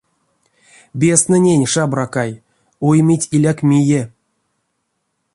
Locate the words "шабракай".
1.73-2.31